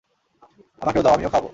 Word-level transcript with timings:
আমাকেও 0.81 1.03
দাও, 1.05 1.13
আমিও 1.13 1.29
খাওয়াবো। 1.29 1.49